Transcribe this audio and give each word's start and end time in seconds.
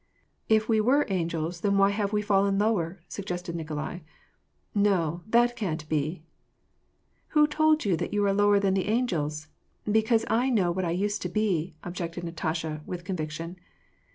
"If 0.49 0.67
we 0.67 0.81
were 0.81 1.05
angels, 1.09 1.61
then 1.61 1.77
why 1.77 1.91
have 1.91 2.11
we 2.11 2.23
fallen 2.23 2.57
lower?" 2.57 2.99
suggested 3.07 3.55
Nikolai." 3.55 3.99
No, 4.89 5.21
that 5.27 5.55
can't 5.55 5.87
be!"" 5.89 6.23
Who 7.37 7.45
told 7.45 7.85
you 7.85 7.95
that 7.97 8.11
we 8.11 8.17
are 8.17 8.33
lower 8.33 8.59
than 8.59 8.73
the 8.73 8.87
angels? 8.87 9.47
Because 9.85 10.25
I 10.27 10.49
know 10.49 10.71
what 10.71 10.85
I 10.85 10.89
used 10.89 11.21
to 11.21 11.29
be," 11.29 11.75
objected 11.83 12.23
Natasha, 12.23 12.81
with 12.87 13.03
conviction. 13.03 13.57